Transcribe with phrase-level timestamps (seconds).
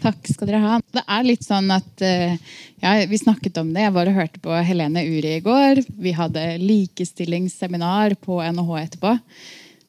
[0.00, 0.78] Takk skal dere ha.
[0.96, 2.36] Det er litt sånn at eh,
[2.80, 3.84] ja, Vi snakket om det.
[3.84, 5.82] Jeg bare hørte på Helene Uri i går.
[6.00, 9.14] Vi hadde likestillingsseminar på NHH etterpå.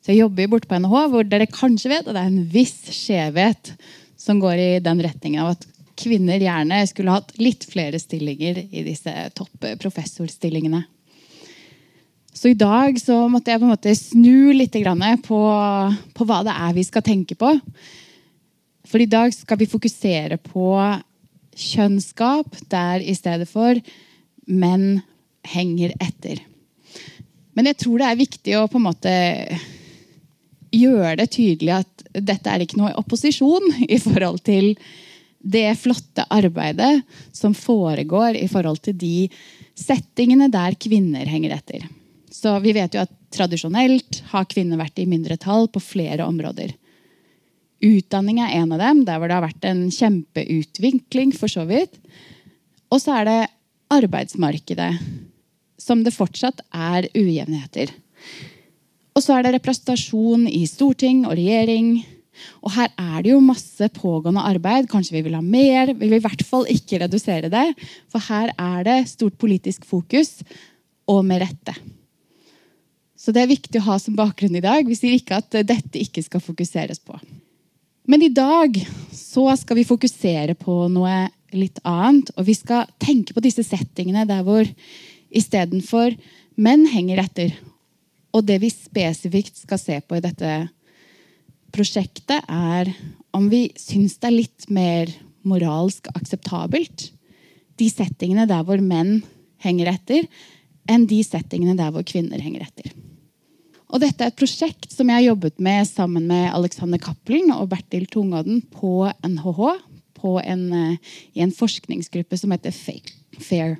[0.01, 2.79] Så jeg jobber borte på NHH, hvor dere kanskje vet at det er en viss
[2.95, 3.75] skjevhet
[4.19, 5.67] som går i den retningen av at
[6.01, 10.83] kvinner gjerne skulle hatt litt flere stillinger i disse topp professorstillingene.
[12.33, 14.75] Så i dag så måtte jeg på en måte snu litt
[15.25, 15.39] på,
[16.15, 17.51] på hva det er vi skal tenke på.
[18.87, 20.71] For i dag skal vi fokusere på
[21.55, 23.75] kjønnskap der i stedet for
[24.47, 25.01] menn
[25.43, 26.39] henger etter.
[27.53, 29.13] Men jeg tror det er viktig å på en måte
[30.71, 34.73] gjøre det tydelig at dette er ikke noe opposisjon i forhold til
[35.41, 37.01] det flotte arbeidet
[37.35, 39.15] som foregår i forhold til de
[39.75, 41.87] settingene der kvinner henger etter.
[42.31, 46.71] Så vi vet jo at tradisjonelt har kvinner vært i mindretall på flere områder.
[47.81, 51.33] Utdanning er en av dem, der hvor det har vært en kjempeutvikling.
[51.35, 51.97] for så vidt.
[52.91, 53.41] Og så er det
[53.91, 54.93] arbeidsmarkedet,
[55.79, 57.91] som det fortsatt er ujevnheter.
[59.15, 62.05] Og så er det representasjon i storting og regjering.
[62.63, 64.87] Og her er det jo masse pågående arbeid.
[64.91, 65.91] Kanskje vi vil ha mer.
[65.93, 67.67] Vi vil i hvert fall ikke redusere det.
[68.11, 70.39] For her er det stort politisk fokus,
[71.11, 71.75] og med rette.
[73.21, 74.87] Så det er viktig å ha som bakgrunn i dag.
[74.87, 77.19] Vi sier ikke at dette ikke skal fokuseres på.
[78.09, 78.79] Men i dag
[79.13, 82.31] så skal vi fokusere på noe litt annet.
[82.33, 84.65] Og vi skal tenke på disse settingene der hvor
[85.29, 86.15] istedenfor
[86.57, 87.53] menn henger etter.
[88.33, 90.55] Og det vi spesifikt skal se på i dette
[91.71, 92.89] prosjektet, er
[93.37, 95.11] om vi syns det er litt mer
[95.47, 97.11] moralsk akseptabelt
[97.79, 99.21] de settingene der hvor menn
[99.61, 100.25] henger etter,
[100.89, 102.91] enn de settingene der hvor kvinner henger etter.
[103.91, 107.67] Og dette er et prosjekt som jeg har jobbet med sammen med Alexander Cappelen og
[107.73, 109.61] Bertil Tungodden på NHH.
[110.21, 110.97] På en, eh,
[111.33, 113.77] I en forskningsgruppe som heter FAIR.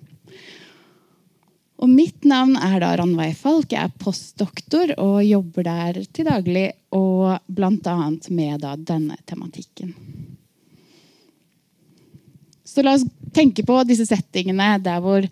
[1.81, 3.71] Og mitt navn er da Ranveig Falk.
[3.71, 6.73] Jeg er postdoktor og jobber der til daglig.
[6.91, 7.95] Og bl.a.
[8.29, 9.95] med da denne tematikken.
[12.65, 15.25] Så la oss tenke på disse settingene der hvor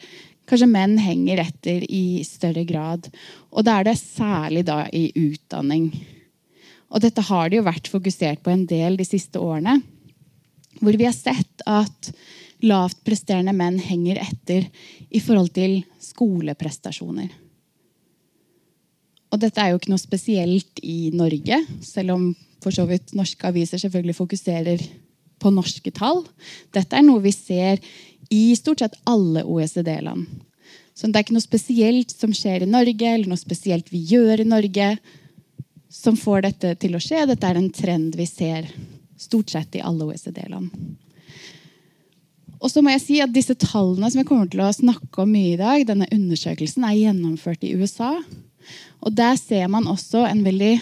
[0.50, 3.10] kanskje menn henger etter i større grad.
[3.54, 5.92] Og da er det særlig da i utdanning.
[6.90, 9.78] Og dette har det jo vært fokusert på en del de siste årene.
[10.80, 12.12] Hvor vi har sett at
[12.66, 14.66] lavt presterende menn henger etter
[15.10, 17.30] i forhold til skoleprestasjoner.
[19.30, 22.24] Og dette er jo ikke noe spesielt i Norge, selv om
[22.64, 24.82] for så vidt norske aviser selvfølgelig fokuserer
[25.40, 26.26] på norske tall.
[26.76, 27.80] Dette er noe vi ser
[28.30, 30.28] i stort sett alle OECD-land.
[30.94, 34.44] Så det er ikke noe spesielt som skjer i Norge, eller noe spesielt vi gjør
[34.44, 34.90] i Norge,
[35.90, 37.26] som får dette til å skje.
[37.30, 38.68] Dette er en trend vi ser
[39.20, 40.74] stort sett i alle OECD-land.
[42.60, 45.32] Og så må jeg si at disse Tallene som jeg kommer til å snakke om
[45.32, 48.18] mye i dag, denne undersøkelsen er gjennomført i USA.
[49.00, 50.74] Og Der ser man også en veldig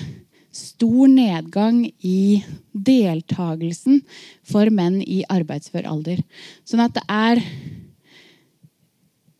[0.58, 4.02] stor nedgang i deltakelsen
[4.48, 6.24] for menn i arbeidsfør alder.
[6.68, 7.44] Sånn at det er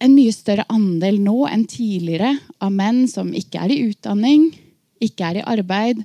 [0.04, 4.52] en mye større andel nå enn tidligere av menn som ikke er i utdanning,
[5.02, 6.04] ikke er i arbeid,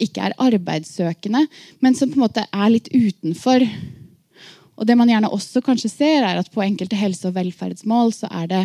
[0.00, 1.44] ikke er arbeidssøkende,
[1.84, 3.64] men som på en måte er litt utenfor.
[4.80, 8.30] Og det man gjerne også kanskje ser, er at på enkelte helse- og velferdsmål så
[8.32, 8.62] er det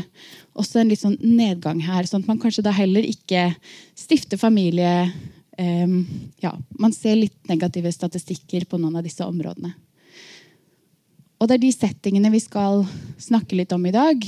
[0.56, 2.07] også en litt sånn nedgang her.
[2.07, 3.50] Sånn at man kanskje da heller ikke
[4.00, 5.12] stifter familie
[5.57, 9.71] ja, Man ser litt negative statistikker på noen av disse områdene.
[11.39, 12.85] Og det er de settingene vi skal
[13.21, 14.23] snakke litt om i dag.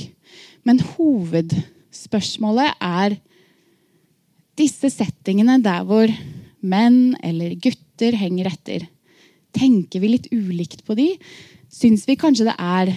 [0.64, 3.16] Men hovedspørsmålet er
[4.58, 6.12] disse settingene der hvor
[6.60, 8.86] menn eller gutter henger etter.
[9.56, 11.12] Tenker vi litt ulikt på de?
[11.72, 12.92] Syns vi kanskje det er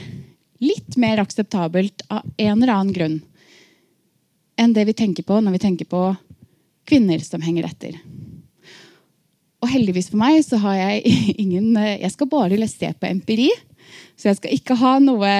[0.61, 3.19] litt mer akseptabelt av en eller annen grunn
[4.61, 6.01] enn det vi tenker på når vi tenker på
[6.87, 7.97] kvinner som henger etter?
[9.61, 11.13] Og heldigvis for meg så har jeg
[11.43, 13.51] ingen Jeg skal bare se på empiri.
[14.17, 15.31] Så jeg skal ikke ha noe,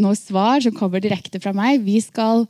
[0.00, 1.82] noe svar som kommer direkte fra meg.
[1.84, 2.46] Vi skal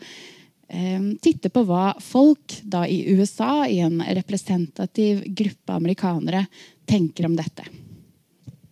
[0.71, 6.47] eh, titte på hva folk da i USA, i en representativ gruppe amerikanere,
[6.91, 7.67] tenker om dette.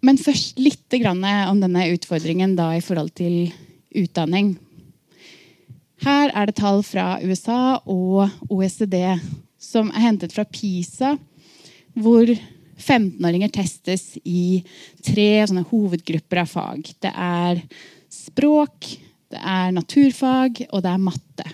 [0.06, 3.50] Men først litt om denne utfordringen da i forhold til
[3.98, 4.54] utdanning.
[6.06, 8.94] Her er det tall fra USA og OECD
[9.58, 11.16] som er hentet fra PISA,
[11.98, 12.30] hvor
[12.78, 14.62] 15-åringer testes i
[15.04, 16.92] tre hovedgrupper av fag.
[17.02, 17.62] Det er
[18.12, 18.86] språk,
[19.28, 21.48] det er naturfag, og det er matte.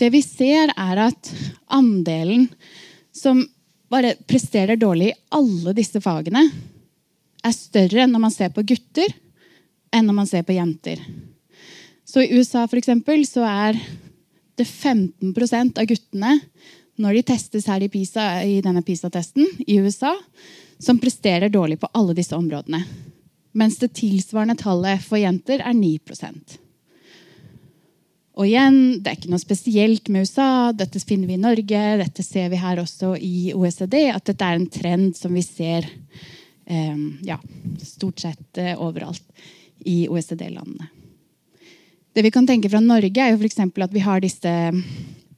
[0.00, 1.30] Det vi ser, er at
[1.70, 2.48] andelen
[3.14, 3.44] som
[3.92, 6.48] bare presterer dårlig i alle disse fagene,
[7.44, 9.12] er større når man ser på gutter
[9.94, 10.98] enn når man ser på jenter.
[12.04, 12.80] Så i USA for
[13.28, 13.78] så er
[14.56, 16.32] det 15% av guttene
[17.00, 20.12] når de testes her i, PISA, i denne PISA-testen i USA,
[20.78, 22.82] som presterer dårlig på alle disse områdene.
[23.54, 26.58] Mens det tilsvarende tallet for jenter er 9%
[28.34, 30.72] og igjen, Det er ikke noe spesielt med USA.
[30.74, 31.82] Dette finner vi i Norge.
[32.00, 34.10] Dette ser vi her også i OECD.
[34.10, 35.86] At dette er en trend som vi ser
[36.66, 37.38] eh, ja,
[37.78, 39.22] stort sett eh, overalt
[39.86, 40.90] i OECD-landene.
[42.14, 43.58] Det vi kan tenke fra Norge, er jo f.eks.
[43.58, 44.50] at vi har disse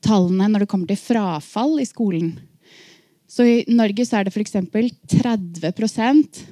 [0.05, 2.35] tallene når det kommer til frafall i skolen.
[3.31, 4.57] Så I Norge så er det f.eks.
[5.17, 6.43] 30%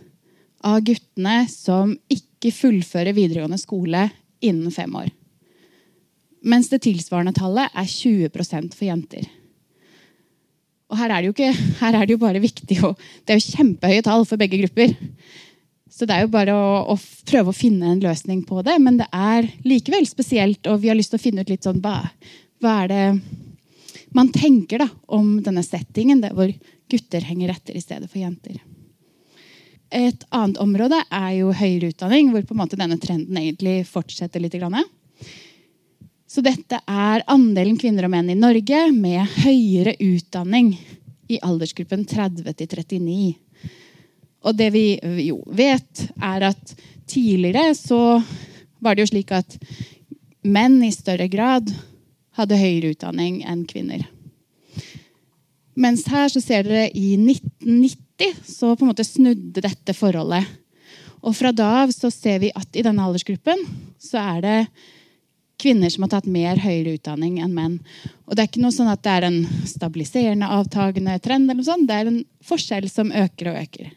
[0.64, 4.08] av guttene som ikke fullfører videregående skole
[4.44, 5.12] innen fem år.
[6.44, 9.25] Mens det tilsvarende tallet er 20% for jenter.
[10.93, 11.55] Og her er det jo, ikke,
[11.88, 12.93] er det jo bare viktig å
[13.25, 14.93] Det er jo kjempehøye tall for begge grupper.
[15.94, 16.97] Så det er jo bare å, å,
[17.29, 18.75] prøve å finne en løsning på det.
[18.82, 21.81] Men det er likevel spesielt, og vi har lyst til å finne ut litt sånn
[21.85, 22.00] hva,
[22.64, 23.05] hva er det
[24.14, 26.50] man tenker da, om denne settingen der hvor
[26.90, 28.61] gutter henger etter i stedet for jenter.
[29.94, 34.43] Et annet område er jo høyere utdanning, hvor på en måte denne trenden egentlig fortsetter
[34.43, 34.55] litt.
[36.31, 40.72] Så dette er andelen kvinner og menn i Norge med høyere utdanning
[41.31, 43.34] i aldersgruppen 30 39.
[44.44, 44.87] Og det vi
[45.25, 46.75] jo vet, er at
[47.11, 48.20] tidligere så
[48.78, 49.58] var det jo slik at
[50.44, 51.70] menn i større grad
[52.39, 54.05] hadde høyere utdanning enn kvinner.
[55.75, 60.47] Mens her så ser dere i 1990 så på en måte snudde dette forholdet.
[61.25, 63.65] Og fra da av så ser vi at i denne aldersgruppen
[64.03, 64.59] så er det
[65.61, 67.79] kvinner som har tatt mer høyere utdanning enn menn.
[68.29, 71.49] Og det er ikke noe sånn at det er en stabiliserende, avtagende trend.
[71.49, 71.89] eller noe sånt.
[71.89, 73.93] Det er en forskjell som øker og øker.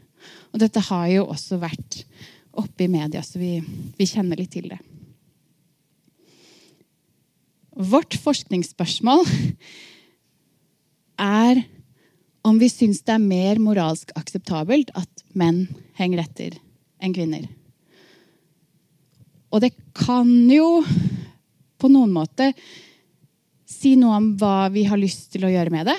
[0.53, 2.03] Og dette har jo også vært
[2.57, 3.57] oppe i media, så vi,
[3.97, 4.79] vi kjenner litt til det.
[7.77, 9.25] Vårt forskningsspørsmål
[11.21, 11.61] er
[12.47, 15.65] om vi syns det er mer moralsk akseptabelt at menn
[15.99, 16.57] henger etter
[17.03, 17.45] enn kvinner.
[19.53, 20.81] Og det kan jo
[21.77, 22.51] på noen måte
[23.67, 25.97] si noe om hva vi har lyst til å gjøre med det.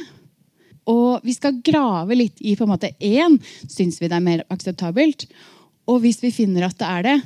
[0.89, 3.37] Og vi skal grave litt i på en måte én
[3.69, 5.27] syns vi det er mer akseptabelt.
[5.89, 7.17] Og hvis vi finner at det er det,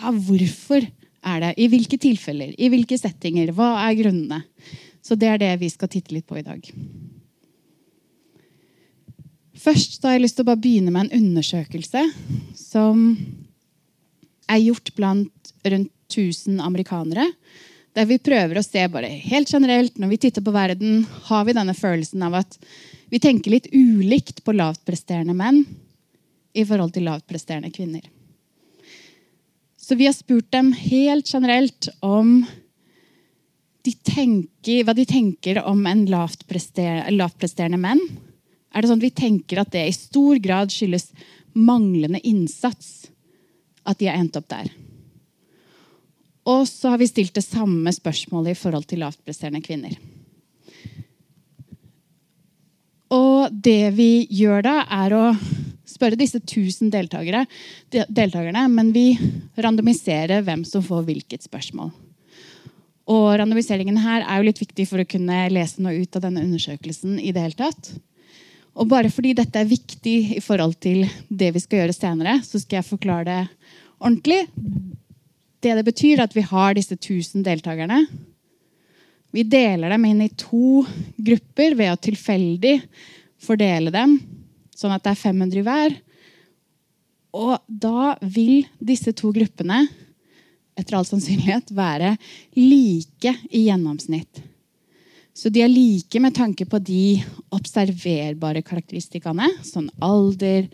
[0.00, 0.88] ja, hvorfor
[1.22, 1.52] er det?
[1.58, 2.52] I hvilke tilfeller?
[2.58, 3.52] I hvilke settinger?
[3.56, 4.42] Hva er grunnene?
[5.02, 6.66] Så det er det vi skal titte litt på i dag.
[9.62, 12.06] Først har jeg lyst til å bare begynne med en undersøkelse
[12.58, 13.12] som
[14.50, 17.28] er gjort blant rundt 1000 amerikanere.
[17.96, 21.54] Der vi prøver å se bare helt generelt når vi titter på verden, har vi
[21.56, 22.58] denne følelsen av at
[23.12, 25.62] vi tenker litt ulikt på lavtpresterende menn
[26.56, 28.04] i forhold til lavtpresterende kvinner.
[29.82, 32.44] Så vi har spurt dem helt generelt om
[33.82, 38.02] de tenker, hva de tenker om en lavtpresterende, lavtpresterende menn.
[38.70, 41.10] Er det sånn at vi tenker at det i stor grad skyldes
[41.58, 43.10] manglende innsats
[43.82, 44.70] at de har endt opp der?
[46.46, 49.98] Og så har vi stilt det samme spørsmålet i forhold til lavtpresterende kvinner.
[53.12, 55.24] Og det vi gjør da, er å
[55.92, 59.12] spørre disse 1000 deltakerne, men vi
[59.56, 61.92] randomiserer hvem som får hvilket spørsmål.
[63.12, 66.44] Og randomiseringen her er jo litt viktig for å kunne lese noe ut av denne
[66.44, 67.18] undersøkelsen.
[67.18, 67.92] i det hele tatt.
[68.74, 72.60] Og bare fordi dette er viktig i forhold til det vi skal gjøre senere, så
[72.60, 73.40] skal jeg forklare det
[74.00, 74.46] ordentlig.
[75.62, 78.06] Det det betyr, er at vi har disse 1000 deltakerne.
[79.32, 80.84] Vi deler dem inn i to
[81.16, 82.80] grupper ved å tilfeldig
[83.42, 84.18] fordele dem,
[84.82, 85.98] sånn at det er 500 i hver.
[87.32, 89.86] Og da vil disse to gruppene
[90.78, 92.16] etter all sannsynlighet være
[92.56, 94.42] like i gjennomsnitt.
[95.32, 97.22] Så de er like med tanke på de
[97.56, 100.66] observerbare karakteristikkene, sånn alder,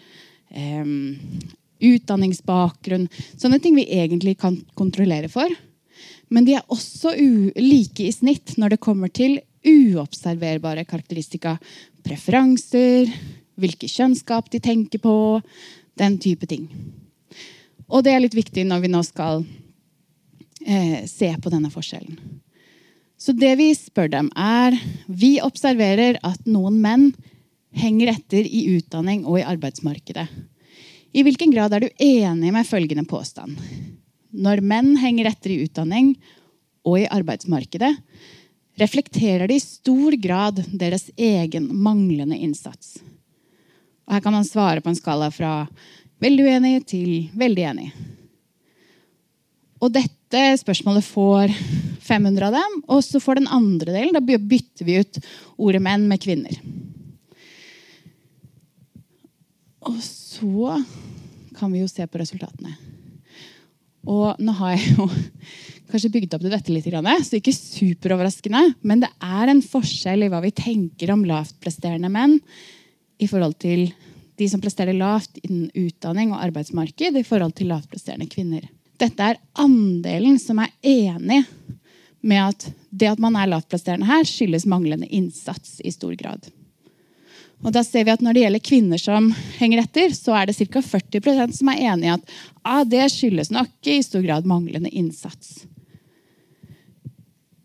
[1.79, 3.05] utdanningsbakgrunn
[3.37, 5.53] Sånne ting vi egentlig kan kontrollere for.
[6.33, 7.13] Men de er også
[7.61, 9.39] like i snitt når det kommer til
[9.69, 11.57] uobserverbare karakteristika.
[12.05, 13.13] Preferanser,
[13.59, 15.15] hvilke kjønnskap de tenker på,
[15.99, 16.69] den type ting.
[17.89, 19.43] Og det er litt viktig når vi nå skal
[20.65, 22.19] eh, se på denne forskjellen.
[23.19, 24.77] Så det vi spør dem, er
[25.11, 27.09] Vi observerer at noen menn
[27.75, 30.29] henger etter i utdanning og i arbeidsmarkedet.
[31.19, 33.59] I hvilken grad er du enig med følgende påstand?
[34.33, 36.15] når menn henger etter i utdanning
[36.87, 37.95] og i arbeidsmarkedet,
[38.79, 42.99] reflekterer de i stor grad deres egen manglende innsats.
[44.09, 45.53] Og her kan man svare på en skala fra
[46.25, 47.89] veldig uenig til veldig enig.
[49.85, 51.53] Og dette spørsmålet får
[52.09, 52.79] 500 av dem.
[52.89, 55.21] Og så får den andre delen, da bytter vi ut
[55.61, 56.57] ordet menn med kvinner.
[59.89, 60.81] Og så
[61.59, 62.75] kan vi jo se på resultatene.
[64.09, 65.07] Og nå har jeg jo
[65.93, 68.65] kanskje bygd opp til dette litt, så ikke superoverraskende.
[68.81, 72.39] Men det er en forskjell i hva vi tenker om lavtpresterende menn
[73.19, 73.89] i forhold til
[74.39, 78.69] de som presterer lavt innen utdanning og arbeidsmarked i forhold til lavtpresterende kvinner.
[78.99, 81.43] Dette er andelen som er enig
[82.21, 86.49] med at det at man er lavtpresterende her, skyldes manglende innsats i stor grad.
[87.67, 90.55] Og da ser vi at Når det gjelder kvinner som henger etter, så er det
[90.59, 90.83] ca.
[90.83, 95.65] 40% som er enig i at ah, det skyldes nok i stor grad manglende innsats.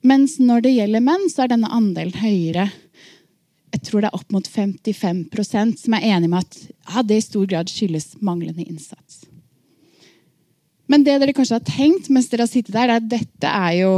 [0.04, 2.68] Mens når det gjelder menn, så er denne andelen høyere.
[3.74, 7.26] Jeg tror det er opp mot 55% som er enig med at ja, det i
[7.26, 9.24] stor grad skyldes manglende innsats.
[10.92, 13.80] Men det dere kanskje har tenkt mens dere har sittet der, er at dette er
[13.80, 13.96] jo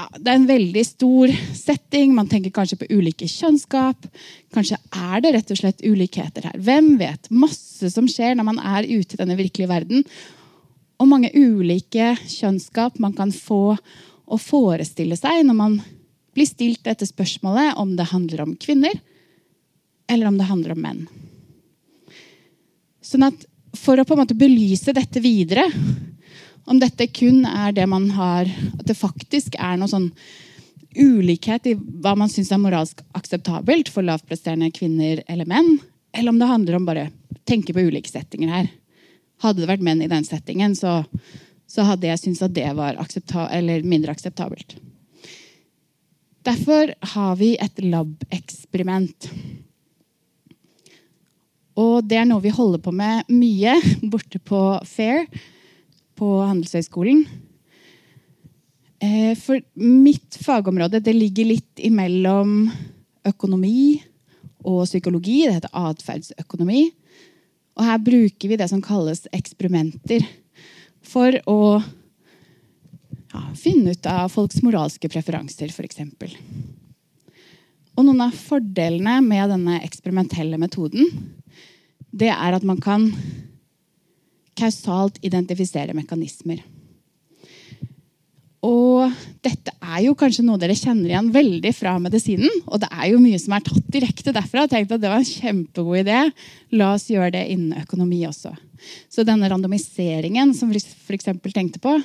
[0.00, 2.14] ja, det er en veldig stor setting.
[2.16, 4.06] Man tenker kanskje på ulike kjønnskap.
[4.54, 6.56] Kanskje er det rett og slett ulikheter her.
[6.56, 7.28] Hvem vet?
[7.28, 10.06] Masse som skjer når man er ute i denne virkelige verden.
[11.00, 13.74] Og mange ulike kjønnskap man kan få
[14.30, 15.80] å forestille seg når man
[16.34, 18.94] blir stilt dette spørsmålet om det handler om kvinner
[20.10, 21.04] eller om det handler om menn.
[23.02, 23.46] Sånn at
[23.78, 25.68] For å på en måte belyse dette videre
[26.66, 30.10] om dette kun er det man har At det faktisk er noe sånn
[30.98, 35.76] ulikhet i hva man syns er moralsk akseptabelt for lavpresterende kvinner eller menn,
[36.10, 37.04] eller om det handler om bare
[37.46, 38.66] tenke på ulike settinger her.
[39.38, 41.04] Hadde det vært menn i den settingen, så,
[41.70, 42.98] så hadde jeg syntes at det var
[43.86, 44.74] mindre akseptabelt.
[46.46, 49.28] Derfor har vi et lab-eksperiment.
[51.80, 53.76] Og det er noe vi holder på med mye
[54.12, 55.26] borte på Fair
[56.16, 57.24] på Handelshøyskolen.
[59.00, 62.66] Eh, for mitt fagområde ligger litt imellom
[63.28, 64.00] økonomi
[64.64, 65.44] og psykologi.
[65.46, 66.82] Det heter atferdsøkonomi.
[67.78, 70.26] Og her bruker vi det som kalles eksperimenter
[71.06, 71.80] for å
[73.32, 76.00] ja, finne ut av folks moralske preferanser, f.eks.
[77.98, 81.08] Og noen av fordelene med denne eksperimentelle metoden
[82.10, 83.10] det er at man kan
[84.58, 86.62] kausalt identifisere mekanismer.
[88.66, 89.08] Og
[89.40, 92.50] dette er jo kanskje noe dere kjenner igjen veldig fra medisinen.
[92.68, 94.66] Og det er jo mye som er tatt direkte derfra.
[94.66, 96.18] Jeg tenkte at Det var en kjempegod idé.
[96.76, 98.52] La oss gjøre det innen økonomi også.
[99.08, 101.30] Så denne randomiseringen som vi f.eks.
[101.54, 101.96] tenkte på,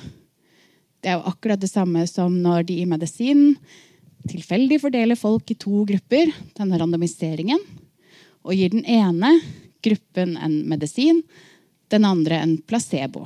[1.06, 3.52] det er jo akkurat det samme som når de i medisin
[4.26, 7.60] tilfeldig fordeler folk i to grupper, denne randomiseringen,
[8.42, 9.36] og gir den ene
[9.86, 11.20] gruppen en medisin,
[11.94, 13.22] den andre en placebo.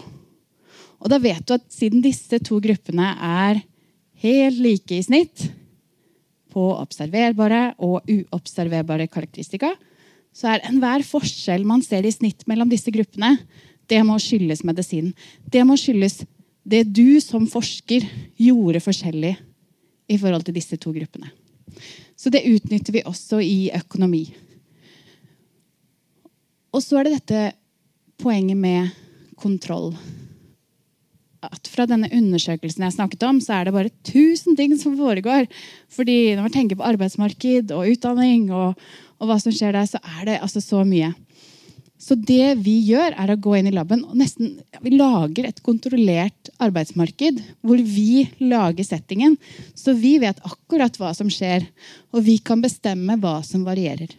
[1.00, 3.62] Og da vet du at siden disse to gruppene er
[4.20, 5.46] helt like i snitt
[6.52, 9.70] på observerbare og uobserverbare karakteristika,
[10.36, 13.38] så er enhver forskjell man ser i snitt mellom disse gruppene,
[13.88, 15.16] det må skyldes medisinen.
[15.48, 16.20] Det må skyldes
[16.62, 18.04] det du som forsker
[18.40, 19.34] gjorde forskjellig
[20.10, 21.30] i forhold til disse to gruppene.
[22.18, 24.26] Så det utnytter vi også i økonomi.
[26.70, 27.44] Og så er det dette
[28.20, 28.90] poenget med
[29.40, 29.94] kontroll.
[31.40, 35.48] At fra denne undersøkelsen jeg snakket om, så er det bare tusen ting som foregår.
[35.88, 38.76] Fordi når man tenker på arbeidsmarked og utdanning og,
[39.18, 41.14] og hva som skjer der, så er det altså så mye.
[42.00, 45.44] Så det vi gjør, er å gå inn i laben og nesten, ja, vi lager
[45.44, 47.42] et kontrollert arbeidsmarked.
[47.60, 49.36] Hvor vi lager settingen,
[49.76, 51.66] så vi vet akkurat hva som skjer.
[52.16, 54.14] Og vi kan bestemme hva som varierer.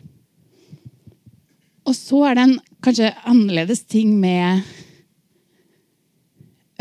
[1.82, 4.62] Og så er det en kanskje annerledes ting med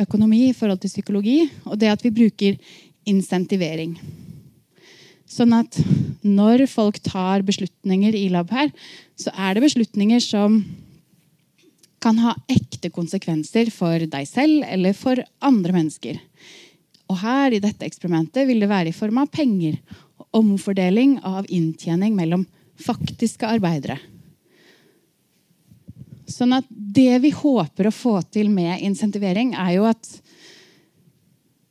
[0.00, 2.60] økonomi i forhold til psykologi, og det at vi bruker
[3.08, 3.96] insentivering.
[5.30, 5.76] Sånn at
[6.26, 8.68] når folk tar beslutninger i lab her,
[9.16, 10.60] så er det beslutninger som
[12.00, 16.20] kan ha ekte konsekvenser for deg selv eller for andre mennesker.
[17.10, 19.76] Og her i dette eksperimentet vil det være i form av penger
[20.20, 22.46] og omfordeling av inntjening mellom
[22.80, 23.98] faktiske arbeidere.
[26.30, 30.06] Sånn at det vi håper å få til med insentivering, er jo at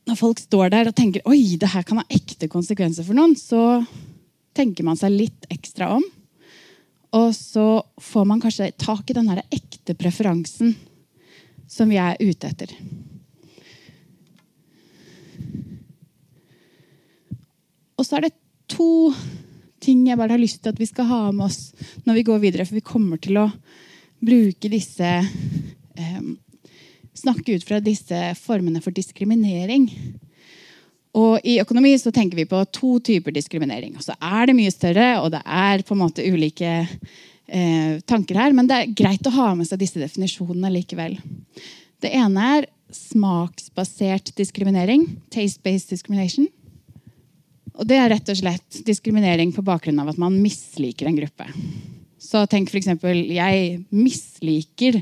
[0.10, 3.38] når folk står der og tenker oi, det her kan ha ekte konsekvenser for noen,
[3.40, 3.82] så
[4.58, 6.06] tenker man seg litt ekstra om.
[7.18, 10.76] Og så får man kanskje tak i den ekte preferansen
[11.70, 12.74] som vi er ute etter.
[17.98, 18.38] Og så er det
[18.70, 19.12] to
[19.84, 21.72] ting jeg bare har lyst til at vi skal ha med oss
[22.06, 22.68] når vi går videre.
[22.68, 23.50] For vi kommer til å
[24.20, 26.22] bruke disse eh,
[27.20, 29.90] Snakke ut fra disse formene for diskriminering.
[31.18, 33.96] Og I økonomi så tenker vi på to typer diskriminering.
[34.04, 38.54] Så er det mye større, og det er på en måte ulike eh, tanker her.
[38.54, 41.18] Men det er greit å ha med seg disse definisjonene likevel.
[42.00, 45.08] Det ene er smaksbasert diskriminering.
[45.34, 46.48] Taste-based discrimination.
[47.80, 51.48] Og det er rett og slett diskriminering på bakgrunn av at man misliker en gruppe.
[52.20, 52.92] Så tenk f.eks.:
[53.32, 55.02] Jeg misliker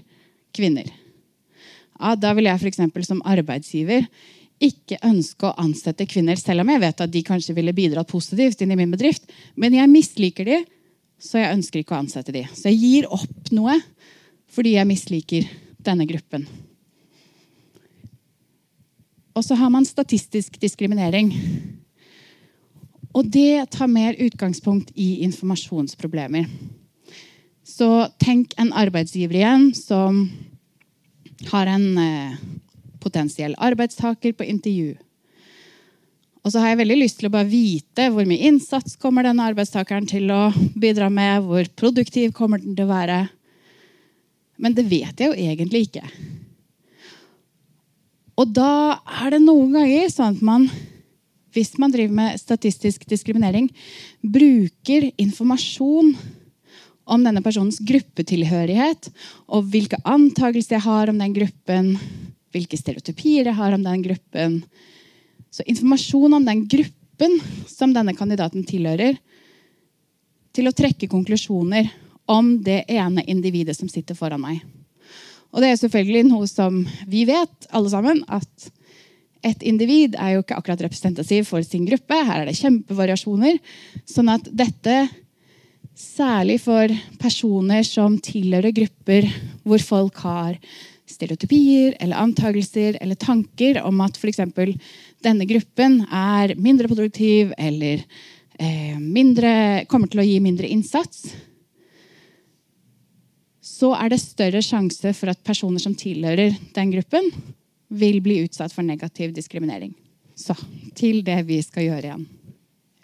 [0.56, 0.88] kvinner.
[1.98, 3.08] Ja, da vil jeg f.eks.
[3.08, 4.06] som arbeidsgiver
[4.64, 8.62] ikke ønske å ansette kvinner, selv om jeg vet at de kanskje ville bidratt positivt
[8.64, 9.28] inn i min bedrift.
[9.56, 10.62] Men jeg misliker de,
[11.22, 12.46] så jeg ønsker ikke å ansette de.
[12.54, 13.78] Så jeg gir opp noe
[14.54, 15.50] fordi jeg misliker
[15.84, 16.48] denne gruppen.
[19.38, 21.30] Og så har man statistisk diskriminering.
[23.14, 26.48] Og det tar mer utgangspunkt i informasjonsproblemer.
[27.68, 30.24] Så tenk en arbeidsgiver igjen som
[31.52, 32.38] har en eh,
[33.02, 34.96] potensiell arbeidstaker på intervju.
[36.46, 39.48] Og så har jeg veldig lyst til å bare vite hvor mye innsats kommer denne
[39.50, 43.24] arbeidstakeren til å bidra med, hvor produktiv kommer den til å være.
[44.58, 46.06] Men det vet jeg jo egentlig ikke.
[48.38, 50.70] Og da er det noen ganger sånn at man
[51.58, 53.70] hvis man driver med statistisk diskriminering,
[54.22, 56.14] bruker informasjon
[57.08, 59.10] om denne personens gruppetilhørighet
[59.48, 61.94] og hvilke antakelser jeg har om den gruppen,
[62.56, 64.62] hvilke stereotypier jeg har om den gruppen.
[65.52, 67.40] Så informasjon om den gruppen
[67.70, 69.18] som denne kandidaten tilhører,
[70.58, 71.90] til å trekke konklusjoner
[72.34, 74.64] om det ene individet som sitter foran meg.
[75.54, 78.72] Og det er selvfølgelig noe som vi vet, alle sammen, at
[79.46, 82.18] et individ er jo ikke akkurat representativ for sin gruppe.
[82.26, 83.60] Her er det kjempevariasjoner.
[84.10, 84.98] Sånn at dette,
[85.98, 89.30] særlig for personer som tilhører grupper
[89.64, 90.58] hvor folk har
[91.18, 94.42] stereotypier eller antakelser eller tanker om at f.eks.
[95.26, 98.04] denne gruppen er mindre produktiv eller
[98.60, 101.26] eh, mindre, kommer til å gi mindre innsats,
[103.68, 107.32] så er det større sjanse for at personer som tilhører den gruppen,
[107.88, 109.94] vil bli utsatt for negativ diskriminering.
[110.38, 110.56] Så
[110.98, 112.26] til det vi skal gjøre igjen.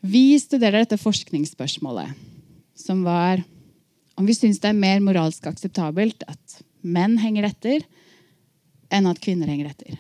[0.04, 2.12] Vi studerer dette forskningsspørsmålet,
[2.76, 3.42] som var
[4.20, 7.86] om vi syns det er mer moralsk akseptabelt at menn henger etter,
[8.94, 9.98] enn at kvinner henger etter.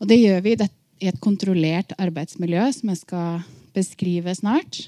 [0.00, 3.44] Og det gjør vi i et kontrollert arbeidsmiljø, som jeg skal
[3.76, 4.86] beskrive snart.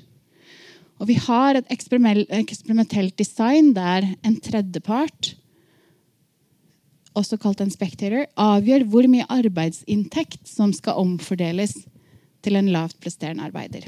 [1.01, 5.35] Og vi har et eksperimentelt design der en tredjepart
[7.19, 11.75] også kalt en spectator, avgjør hvor mye arbeidsinntekt som skal omfordeles
[12.43, 13.85] til en lavt presterende arbeider.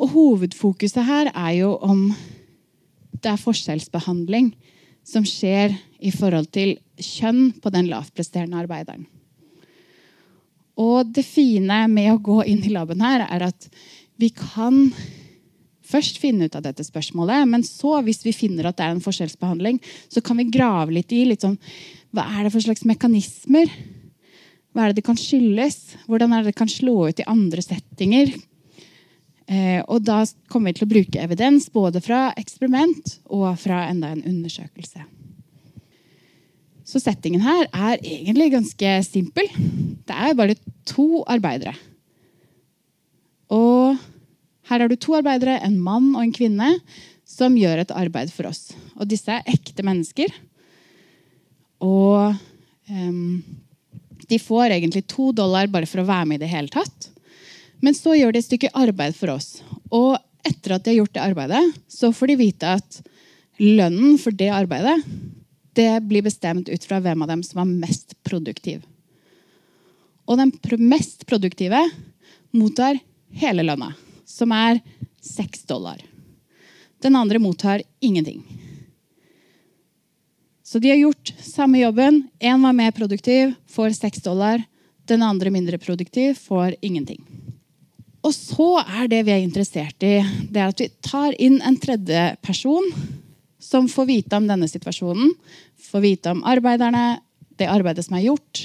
[0.00, 2.08] Og Hovedfokuset her er jo om
[3.20, 4.54] det er forskjellsbehandling
[5.04, 9.06] som skjer i forhold til kjønn på den lavpresterende arbeideren.
[10.80, 13.68] Og det fine med å gå inn i laben her er at
[14.20, 14.88] vi kan
[15.90, 17.48] først finne ut av dette spørsmålet.
[17.50, 21.12] Men så, hvis vi finner at det er en forskjellsbehandling, så kan vi grave litt
[21.12, 21.58] i litt sånn,
[22.14, 23.70] hva er det for slags mekanismer.
[24.70, 25.80] Hva er det det kan skyldes?
[26.06, 28.30] Hvordan er det det kan slå ut i andre settinger?
[29.50, 34.12] Eh, og da kommer vi til å bruke evidens både fra eksperiment og fra enda
[34.14, 35.02] en undersøkelse.
[36.90, 39.46] Så settingen her er egentlig ganske simpel.
[40.06, 40.56] Det er bare
[40.88, 41.76] to arbeidere.
[43.54, 43.98] Og
[44.70, 46.72] her har du to arbeidere, en mann og en kvinne,
[47.26, 48.72] som gjør et arbeid for oss.
[48.98, 50.34] Og disse er ekte mennesker.
[51.86, 52.34] Og
[52.90, 53.38] um,
[54.30, 57.10] de får egentlig to dollar bare for å være med i det hele tatt.
[57.80, 59.60] Men så gjør de et stykke arbeid for oss.
[59.94, 63.02] Og etter at de har gjort det arbeidet, så får de vite at
[63.60, 64.98] lønnen for det arbeidet
[65.72, 68.82] det blir bestemt ut fra hvem av dem som var mest produktiv.
[70.26, 71.82] Og den mest produktive
[72.54, 72.98] mottar
[73.34, 73.92] hele lønna
[74.26, 74.80] som er
[75.20, 76.00] seks dollar.
[77.02, 78.42] Den andre mottar ingenting.
[80.62, 82.28] Så de har gjort samme jobben.
[82.38, 84.62] Én var mer produktiv, får seks dollar.
[85.06, 87.24] Den andre mindre produktiv, får ingenting.
[88.22, 90.20] Og så er det vi er interessert i,
[90.52, 92.86] det er at vi tar inn en tredje person
[93.60, 95.34] som får vite om denne situasjonen,
[95.90, 97.20] får vite om arbeiderne,
[97.60, 98.62] det arbeidet som er gjort.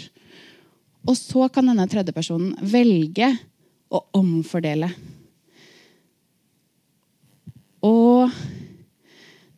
[1.06, 3.34] Og så kan denne tredje personen velge
[3.94, 4.90] å omfordele
[7.86, 8.34] og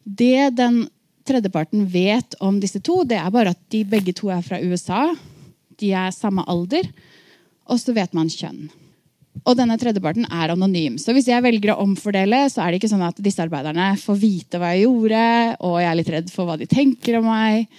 [0.03, 0.85] det den
[1.27, 5.11] tredjeparten vet om disse to, det er bare at de begge to er fra USA.
[5.79, 6.87] De er samme alder.
[7.67, 8.69] Og så vet man kjønn.
[9.47, 10.97] Og denne tredjeparten er anonym.
[10.99, 14.17] Så hvis jeg velger å omfordele, så er det ikke sånn at disse arbeiderne får
[14.19, 15.21] vite hva jeg gjorde,
[15.63, 17.69] og jeg er litt redd for hva de tenker om meg.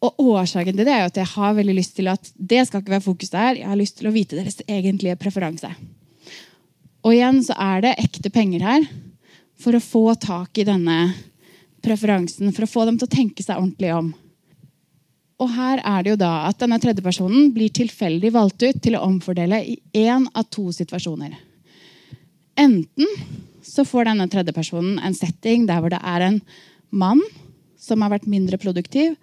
[0.00, 2.80] Og årsaken til det er jo at jeg har veldig lyst til at det skal
[2.80, 3.60] ikke være fokus der.
[3.60, 5.68] Jeg har lyst til å vite deres egentlige preferanse.
[7.04, 8.88] Og igjen så er det ekte penger her
[9.60, 10.98] for å få tak i denne
[11.84, 12.48] preferansen.
[12.56, 14.10] For å få dem til å tenke seg ordentlig om.
[15.40, 19.04] Og her er det jo da at denne tredjepersonen blir tilfeldig valgt ut til å
[19.06, 21.32] omfordele i én av to situasjoner.
[22.60, 23.08] Enten
[23.64, 26.40] så får denne tredjepersonen en setting der hvor det er en
[26.90, 27.22] mann
[27.80, 29.14] som har vært mindre produktiv,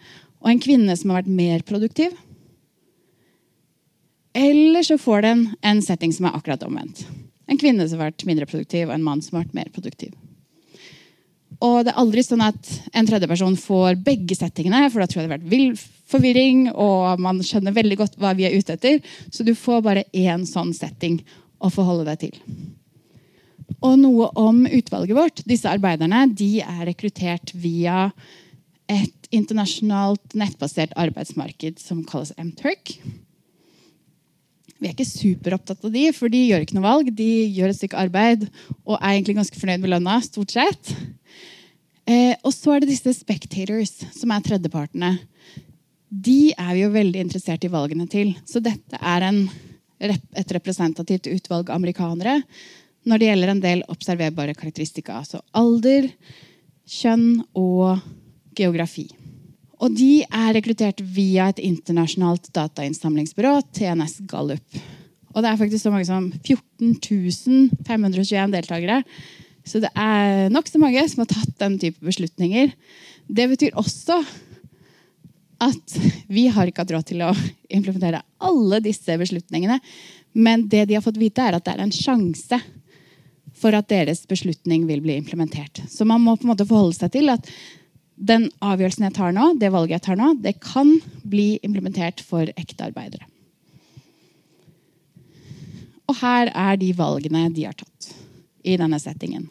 [0.41, 2.15] og en kvinne som har vært mer produktiv.
[4.37, 7.05] Eller så får den en setting som er akkurat omvendt.
[7.49, 10.13] En kvinne som har vært mindre produktiv, og en mann som har vært mer produktiv.
[11.65, 15.29] Og det er aldri sånn at en tredjeperson får begge settingene, for da tror jeg
[15.29, 18.99] det har vært forvirring, og man skjønner veldig godt hva vi er ute etter.
[19.33, 21.19] Så du får bare én sånn setting
[21.57, 22.41] å forholde deg til.
[23.81, 25.41] Og noe om utvalget vårt.
[25.49, 28.07] Disse arbeiderne de er rekruttert via
[28.87, 32.95] et internasjonalt nettbasert arbeidsmarked som kalles Mturk.
[34.77, 37.11] Vi er ikke superopptatt av de, for de gjør ikke noe valg.
[37.17, 38.45] De gjør et stykke arbeid
[38.83, 40.19] og er egentlig ganske fornøyd med lønna.
[40.21, 40.91] stort sett.
[42.07, 45.17] Eh, og så er det disse spectators, som er tredjepartene.
[46.07, 48.35] De er vi jo veldig interessert i valgene til.
[48.47, 49.43] Så dette er en,
[49.99, 52.41] et representativt utvalg amerikanere
[53.07, 55.19] når det gjelder en del observerbare karakteristika.
[55.19, 56.09] Altså alder,
[56.87, 58.03] kjønn og
[58.57, 59.09] geografi.
[59.77, 64.79] Og de er rekruttert via et internasjonalt datainnsamlingsbyrå, TNS Gallup.
[65.35, 66.95] Og det er faktisk så mange som 14
[67.85, 69.03] 521 deltakere
[69.67, 72.71] så det er nokså mange som har tatt den type beslutninger.
[73.27, 74.21] Det betyr også
[75.63, 75.97] at
[76.29, 77.33] vi har ikke hatt råd til å
[77.73, 79.79] implementere alle disse beslutningene.
[80.37, 82.59] Men det de har fått vite, er at det er en sjanse
[83.57, 85.81] for at deres beslutning vil bli implementert.
[85.89, 87.49] Så man må på en måte forholde seg til at
[88.17, 90.89] den avgjørelsen jeg tar nå, det valget jeg tar nå, det kan
[91.27, 93.27] bli implementert for ekte arbeidere.
[96.07, 98.11] Og her er de valgene de har tatt
[98.65, 99.45] i denne settingen.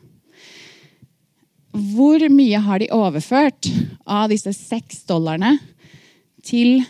[1.76, 3.68] Hvor mye har de overført
[4.08, 5.58] av disse seks dollarene
[6.46, 6.80] til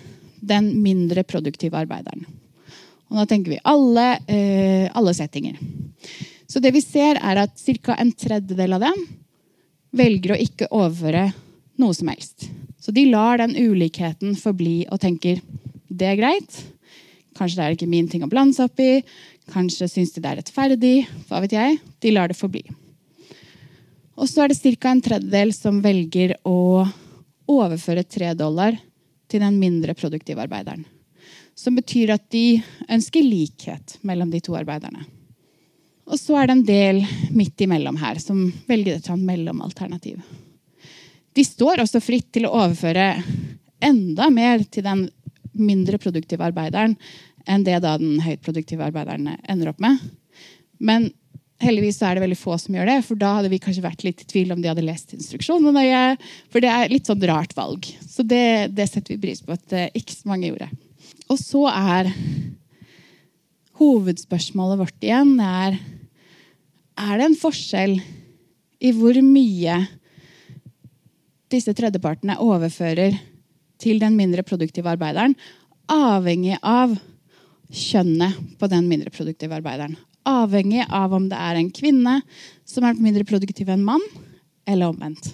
[0.47, 2.23] den mindre produktive arbeideren?
[3.11, 5.59] Og da tenker vi alle, eh, alle settinger.
[6.47, 7.97] Så det vi ser, er at ca.
[7.99, 9.07] en tredjedel av dem
[9.93, 11.33] velger å ikke overføre
[11.81, 12.49] noe som helst.
[12.81, 15.41] Så de lar den ulikheten forbli og tenker
[15.89, 16.59] det er greit.
[17.37, 19.03] Kanskje det er ikke min ting å blande seg opp i.
[19.53, 20.97] Kanskje syns de det er rettferdig.
[21.29, 21.79] Hva vet jeg.
[22.03, 22.65] De lar det forbli.
[24.17, 24.91] Og så er det ca.
[24.91, 26.87] en tredjedel som velger å
[27.47, 28.79] overføre tre dollar
[29.29, 30.87] til den mindre produktive arbeideren.
[31.57, 35.05] Som betyr at de ønsker likhet mellom de to arbeiderne.
[36.07, 37.01] Og så er det en del
[37.35, 40.21] midt imellom her som velger et mellomalternativ.
[41.37, 43.11] De står også fritt til å overføre
[43.85, 45.07] enda mer til den
[45.57, 46.97] mindre produktive arbeideren
[47.47, 50.01] enn det da den høyt produktive arbeideren ender opp med.
[50.83, 51.11] Men
[51.57, 54.21] Heldigvis er det veldig få som gjør det, for da hadde vi kanskje vært litt
[54.21, 56.19] i tvil om de hadde lest instruksjonene.
[56.53, 57.89] For det er litt sånn rart valg.
[58.05, 60.69] Så det, det setter vi pris på at uh, ikke så mange gjorde.
[61.33, 62.11] Og så er
[63.81, 65.79] hovedspørsmålet vårt igjen er
[66.97, 67.99] Er det en forskjell
[68.81, 69.81] i hvor mye
[71.53, 73.17] disse tredjepartene overfører
[73.81, 75.37] til den mindre produktive arbeideren,
[75.93, 76.97] avhengig av
[77.71, 79.97] kjønnet på den mindre produktive arbeideren?
[80.27, 82.21] avhengig av om det er en kvinne
[82.67, 84.03] som er mindre produktiv enn mann,
[84.67, 85.31] eller omvendt.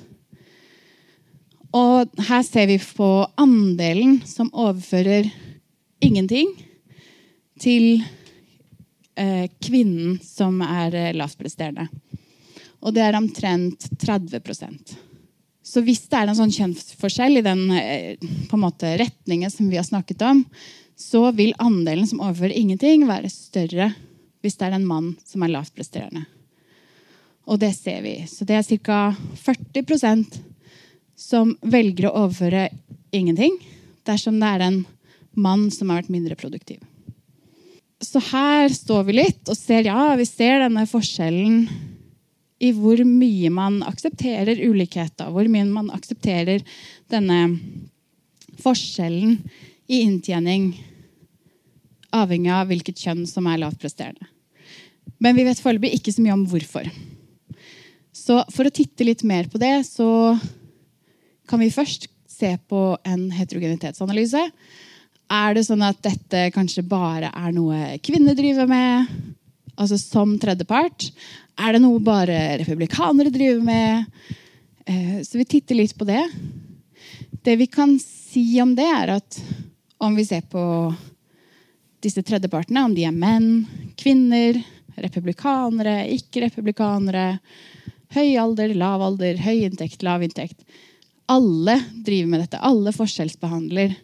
[1.72, 3.08] Og her ser vi på
[3.40, 5.30] andelen som overfører
[6.04, 6.50] ingenting,
[7.62, 8.02] til
[9.14, 11.86] eh, kvinnen som er eh, lavtpresterende.
[12.82, 14.42] Og det er omtrent 30
[15.72, 18.30] Så hvis det er en sånn kjønnsforskjell i den eh,
[18.60, 20.42] måte, retningen som vi har snakket om,
[21.00, 23.92] så vil andelen som overfører ingenting, være større
[24.42, 26.26] hvis det er en mann som er lavt presterende.
[27.48, 28.18] Og det ser vi.
[28.28, 29.00] Så det er ca.
[29.40, 30.36] 40%
[31.18, 32.68] som velger å overføre
[33.14, 33.56] ingenting
[34.06, 34.80] dersom det er en
[35.32, 36.82] mann som har vært mindre produktiv.
[38.02, 41.64] Så her står vi litt og ser ja, vi ser denne forskjellen
[42.62, 46.62] i hvor mye man aksepterer ulikheter, hvor mye man aksepterer
[47.10, 47.40] denne
[48.62, 49.38] forskjellen
[49.90, 50.70] i inntjening
[52.12, 54.28] avhengig av hvilket kjønn som er lavt presterende.
[55.22, 56.86] Men vi vet foreløpig ikke så mye om hvorfor.
[58.12, 60.36] Så for å titte litt mer på det, så
[61.48, 64.42] kan vi først se på en heterogenitetsanalyse.
[65.32, 69.08] Er det sånn at dette kanskje bare er noe kvinner driver med?
[69.82, 71.10] Altså som tredjepart?
[71.60, 74.06] Er det noe bare republikanere driver med?
[74.86, 76.22] Eh, så vi titter litt på det.
[77.42, 79.40] Det vi kan si om det, er at
[80.02, 80.62] om vi ser på
[82.02, 83.66] disse tredjepartene, om de er menn,
[83.98, 84.58] kvinner,
[84.98, 87.36] republikanere, ikke-republikanere,
[88.16, 90.66] høy alder, lav alder, høy inntekt, lav inntekt
[91.30, 92.58] Alle driver med dette.
[92.60, 93.94] Alle forskjellsbehandler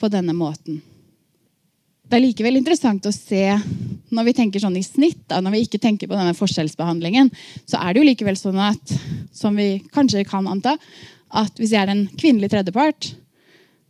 [0.00, 0.82] på denne måten.
[2.06, 3.42] Det er likevel interessant å se
[4.14, 7.32] når vi tenker sånn i snitt, da, når vi ikke tenker på denne forskjellsbehandlingen,
[7.66, 8.94] så er det jo likevel sånn at,
[9.34, 10.76] som vi kanskje kan anta,
[11.34, 13.10] at hvis jeg er en kvinnelig tredjepart,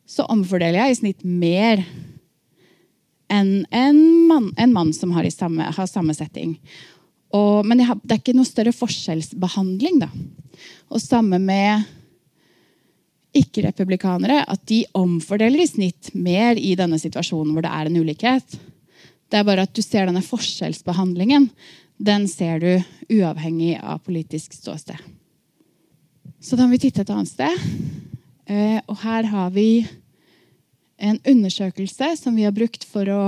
[0.08, 1.82] så omfordeler jeg i snitt mer
[3.28, 4.00] enn en
[4.30, 6.56] mann, en mann som har, samme, har samme setting.
[7.36, 10.00] Og, men det er ikke noe større forskjellsbehandling.
[10.06, 10.08] da.
[10.88, 11.84] Og samme med
[13.38, 14.42] ikke-republikanere.
[14.48, 18.56] At de omfordeler i snitt mer i denne situasjonen hvor det er en ulikhet.
[19.30, 21.50] Det er bare at du ser denne forskjellsbehandlingen.
[21.96, 22.70] Den ser du
[23.12, 24.98] uavhengig av politisk ståsted.
[26.40, 27.62] Så da må vi titte et annet sted.
[28.46, 29.86] Eh, og her har vi
[30.96, 33.22] en undersøkelse som vi har brukt for å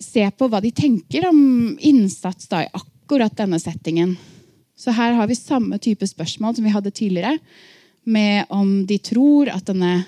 [0.00, 4.14] se på hva de tenker om innsats da, i akkurat denne settingen.
[4.78, 7.36] Så her har vi samme type spørsmål som vi hadde tidligere,
[8.10, 10.02] med om de tror at denne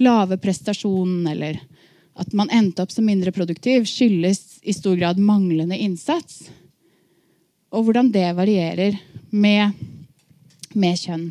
[0.00, 1.60] lave prestasjonen eller
[2.14, 6.50] at man endte opp som mindre produktiv, skyldes i stor grad manglende innsats.
[7.72, 8.98] Og hvordan det varierer
[9.30, 9.72] med,
[10.76, 11.30] med kjønn.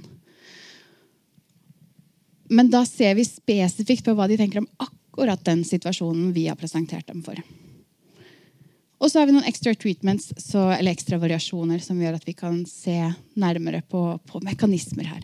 [2.51, 6.57] Men da ser vi spesifikt på hva de tenker om akkurat den situasjonen vi har
[6.59, 7.37] presentert dem for.
[9.01, 12.35] Og så har vi noen ekstra treatments, så, eller ekstra variasjoner som gjør at vi
[12.37, 12.97] kan se
[13.39, 15.23] nærmere på, på mekanismer her.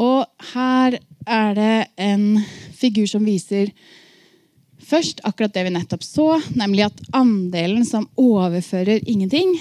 [0.00, 0.96] Og her
[1.28, 2.40] er det en
[2.76, 3.74] figur som viser
[4.90, 9.52] først akkurat det vi nettopp så, nemlig at andelen som overfører ingenting,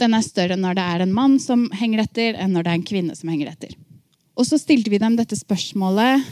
[0.00, 2.78] den er større når det er en mann som henger etter, enn når det er
[2.80, 3.74] en kvinne som henger etter.
[4.38, 6.24] Og så stilte vi dem dette spørsmålet.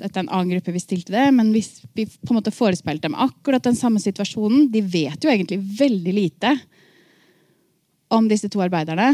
[0.00, 1.62] Dette er en annen gruppe vi stilte det, men vi,
[1.94, 4.66] vi på en måte forespeilte dem akkurat den samme situasjonen.
[4.72, 6.56] De vet jo egentlig veldig lite
[8.12, 9.12] om disse to arbeiderne.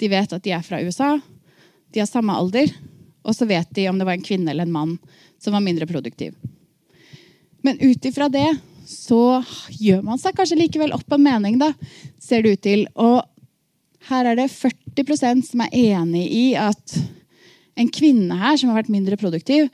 [0.00, 1.12] De vet at de er fra USA.
[1.92, 2.72] De har samme alder.
[3.22, 4.96] Og så vet de om det var en kvinne eller en mann
[5.42, 6.34] som var mindre produktiv.
[7.62, 8.48] Men ut ifra det
[8.88, 9.42] så
[9.78, 11.70] gjør man seg kanskje likevel opp en mening, da,
[12.18, 12.86] ser det ut til.
[12.98, 13.22] Og
[14.10, 16.96] her er det 40% som er enig i at
[17.78, 19.68] en kvinne her som har vært mindre produktiv,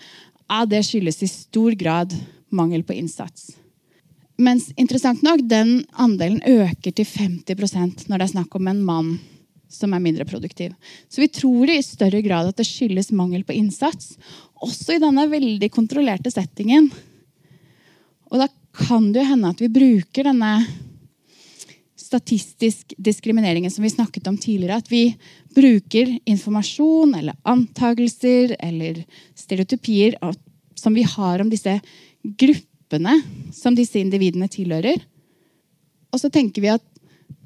[0.48, 2.12] ja, det skyldes i stor grad
[2.54, 3.50] mangel på innsats.
[4.38, 9.16] Mens interessant nok, den andelen øker til 50% når det er snakk om en mann
[9.68, 10.72] som er mindre produktiv.
[11.08, 14.16] Så vi tror i større grad at det skyldes mangel på innsats,
[14.58, 16.88] også i denne veldig kontrollerte settingen.
[18.32, 20.52] Og da kan det jo hende at vi bruker denne
[22.08, 24.80] statistisk diskrimineringen som vi snakket om tidligere.
[24.80, 25.12] At vi
[25.54, 29.02] bruker informasjon eller antakelser eller
[29.36, 30.16] stereotypier
[30.78, 31.78] som vi har om disse
[32.22, 33.18] gruppene
[33.54, 35.02] som disse individene tilhører.
[36.08, 36.84] Og så tenker vi at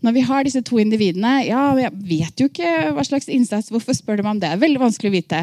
[0.03, 3.71] når vi har disse to individene ja, Jeg vet jo ikke hva slags innsats.
[3.71, 4.49] Hvorfor spør de om det?
[4.49, 5.42] Det er veldig vanskelig å vite.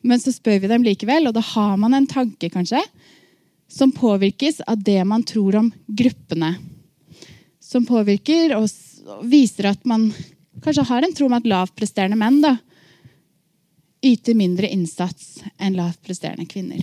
[0.00, 2.80] Men så spør vi dem likevel, og da har man en tanke kanskje,
[3.68, 6.54] som påvirkes av det man tror om gruppene
[7.70, 8.66] som påvirker og
[9.30, 10.08] viser at man
[10.64, 12.56] kanskje har en tro om at lavpresterende menn da,
[14.02, 16.82] yter mindre innsats enn lavpresterende kvinner.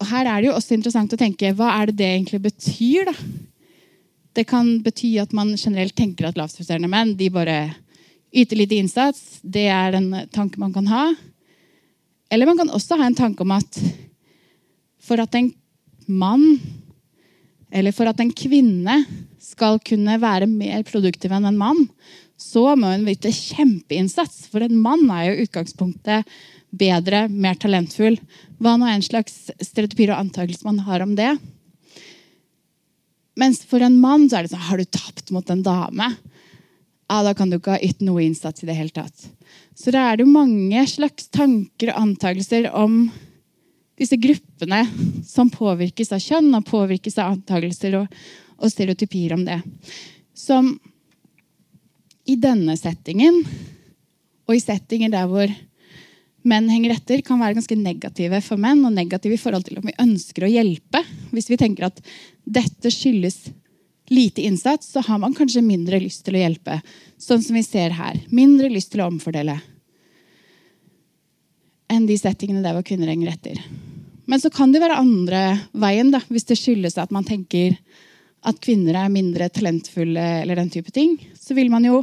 [0.00, 3.10] Og Her er det jo også interessant å tenke hva er det det egentlig betyr.
[3.10, 3.14] da?
[4.36, 7.56] Det kan bety at man generelt tenker at lavpresterende menn de bare
[8.36, 9.38] yter lite innsats.
[9.40, 11.06] Det er en tanke man kan ha.
[12.28, 13.78] Eller man kan også ha en tanke om at
[15.00, 15.52] for at en
[16.06, 16.58] mann
[17.72, 18.98] eller for at en kvinne
[19.42, 21.86] skal kunne være mer produktiv enn en mann,
[22.36, 24.46] så må hun yte kjempeinnsats.
[24.52, 26.28] For en mann er jo utgangspunktet
[26.76, 28.18] bedre, mer talentfull.
[28.60, 31.32] Hva nå en slags stereotypier og antakelse man har om det.
[33.36, 36.10] Mens for en mann så er det sånn Har du tapt mot en dame?
[37.06, 39.28] Ja, Da kan du ikke ha ytt noe innsats i det hele tatt.
[39.76, 43.06] Så da er det mange slags tanker og antakelser om
[43.96, 44.82] disse gruppene
[45.24, 48.18] som påvirkes av kjønn og påvirkes av antakelser og,
[48.58, 49.60] og stereotypier om det.
[50.36, 50.74] Som
[52.26, 53.38] i denne settingen
[54.46, 55.52] og i settinger der hvor
[56.46, 59.86] menn henger etter, kan være ganske negative for menn og negative i forhold til om
[59.88, 61.02] vi ønsker å hjelpe.
[61.34, 62.02] Hvis vi tenker at
[62.44, 63.48] dette skyldes
[64.14, 66.78] lite innsats, så har man kanskje mindre lyst til å hjelpe.
[67.18, 68.20] Sånn som vi ser her.
[68.30, 69.58] Mindre lyst til å omfordele
[71.92, 73.60] enn de settingene der hvor kvinner henger etter.
[74.26, 75.42] Men så kan det være andre
[75.78, 77.76] veien, da, hvis det skyldes at man tenker
[78.46, 82.02] at kvinner er mindre talentfulle, eller den type ting, så vil man jo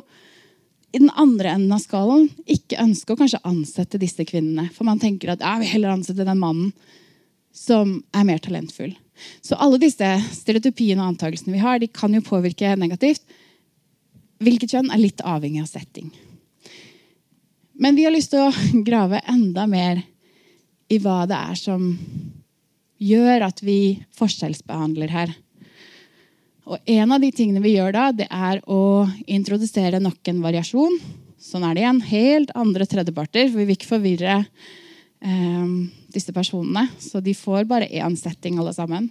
[0.94, 4.68] i den andre enden av skalaen ikke ønske å kanskje ansette disse kvinnene.
[4.76, 6.70] For man tenker at jeg vil heller ansette den mannen
[7.54, 8.94] som er mer talentfull.
[9.42, 13.26] Så alle disse stereotypiene og antakelsene vi har, de kan jo påvirke negativt.
[14.44, 16.12] Hvilket kjønn er litt avhengig av setting.
[17.74, 20.04] Men vi har lyst til å grave enda mer
[20.94, 21.88] i hva det er som
[23.02, 23.80] gjør at vi
[24.18, 25.34] forskjellsbehandler her.
[26.64, 30.96] Og En av de tingene vi gjør da, det er å introdusere nok en variasjon.
[31.44, 32.00] Sånn er det igjen.
[32.08, 35.74] Helt andre tredjeparter, for vi vil ikke forvirre eh,
[36.16, 36.88] disse personene.
[37.04, 39.10] Så de får bare én setting, alle sammen.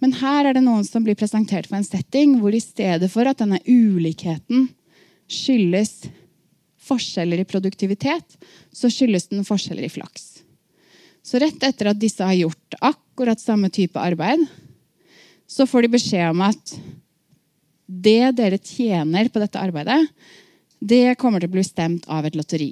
[0.00, 3.28] Men her er det noen som blir presentert for en setting hvor i stedet for
[3.28, 4.70] at denne ulikheten
[5.30, 6.06] skyldes
[6.90, 8.38] forskjeller i produktivitet,
[8.72, 10.40] så skyldes den forskjeller i flaks.
[11.22, 14.40] Så rett etter at disse har gjort akkurat samme type arbeid,
[15.50, 16.74] så får de beskjed om at
[17.90, 20.04] det dere tjener på dette arbeidet,
[20.78, 22.70] det kommer til å bli stemt av et lotteri.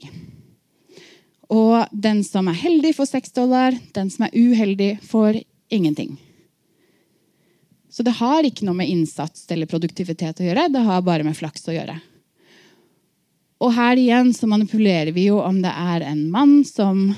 [1.50, 3.74] Og den som er heldig, får seks dollar.
[3.96, 5.40] Den som er uheldig, får
[5.74, 6.14] ingenting.
[7.90, 10.68] Så det har ikke noe med innsats eller produktivitet å gjøre.
[10.70, 11.96] Det har bare med flaks å gjøre.
[13.58, 17.08] Og her igjen så manipulerer vi jo om det er en mann som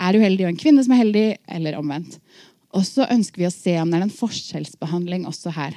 [0.00, 1.26] er uheldig, og en kvinne som er heldig,
[1.58, 2.16] eller omvendt.
[2.74, 5.76] Og så ønsker vi å se om det er en forskjellsbehandling også her.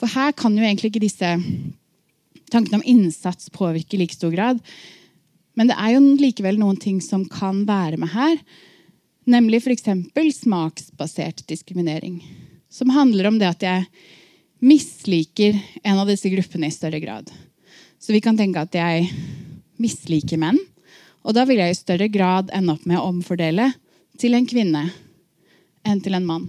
[0.00, 1.34] For her kan jo egentlig ikke disse
[2.50, 4.58] tankene om innsats påvirke i like stor grad.
[5.54, 8.38] Men det er jo likevel noen ting som kan være med her.
[9.30, 9.86] Nemlig f.eks.
[10.40, 12.18] smaksbasert diskriminering.
[12.70, 13.86] Som handler om det at jeg
[14.60, 17.30] misliker en av disse gruppene i større grad.
[18.00, 19.10] Så vi kan tenke at jeg
[19.80, 20.58] misliker menn.
[21.22, 23.68] Og da vil jeg i større grad ende opp med å omfordele
[24.20, 24.88] til en kvinne
[25.86, 26.48] enn til en mann.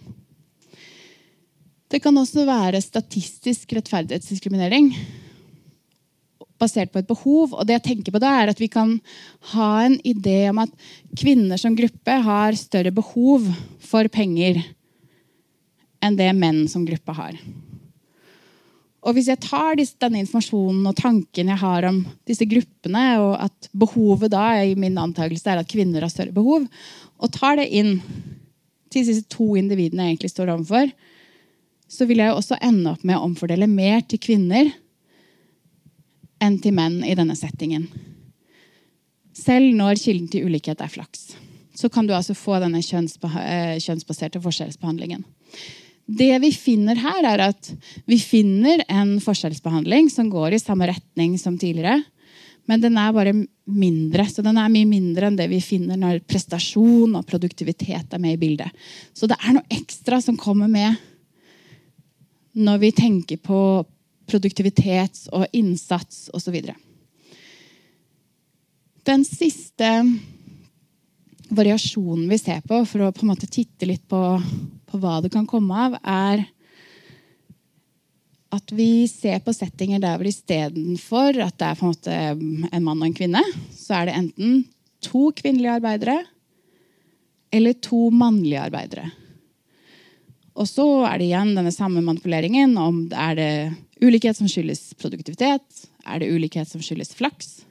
[1.91, 4.93] Det kan også være statistisk rettferdighetsdiskriminering
[6.61, 7.55] basert på et behov.
[7.55, 8.97] Og det jeg tenker på da er at Vi kan
[9.55, 10.71] ha en idé om at
[11.17, 13.49] kvinner som gruppe har større behov
[13.83, 14.61] for penger
[16.01, 17.35] enn det menn som gruppe har.
[19.01, 23.69] Og Hvis jeg tar denne informasjonen og tanken jeg har om disse gruppene, og at
[23.73, 26.67] behovet da i min antakelse er at kvinner har større behov,
[27.17, 27.95] og tar det inn
[28.91, 30.91] til disse to individene jeg egentlig står overfor,
[31.91, 34.71] så vil jeg også ende opp med å omfordele mer til kvinner
[36.41, 37.89] enn til menn i denne settingen.
[39.35, 41.33] Selv når kilden til ulikhet er flaks.
[41.75, 45.23] Så kan du altså få denne eh, kjønnsbaserte forskjellsbehandlingen.
[46.11, 47.69] Det vi finner her, er at
[48.09, 52.01] vi finner en forskjellsbehandling som går i samme retning som tidligere.
[52.69, 53.33] Men den er bare
[53.65, 54.25] mindre.
[54.29, 58.37] Så den er mye mindre enn det vi finner når prestasjon og produktivitet er med
[58.37, 58.69] i bildet.
[59.13, 60.99] Så det er noe ekstra som kommer med
[62.51, 63.61] når vi tenker på
[64.31, 66.57] produktivitet og innsats osv.
[69.07, 69.89] Den siste
[71.51, 74.19] variasjonen vi ser på for å på en måte titte litt på,
[74.87, 76.45] på hva det kan komme av, er
[78.51, 82.17] at vi ser på settinger der hvor istedenfor at det er på en måte
[82.75, 84.61] en mann og en kvinne, så er det enten
[85.01, 86.19] to kvinnelige arbeidere
[87.51, 89.09] eller to mannlige arbeidere.
[90.55, 93.51] Og så er det igjen denne samme manipuleringen om er det
[94.03, 97.61] ulikhet som skyldes produktivitet, er det ulikhet som skyldes flaks.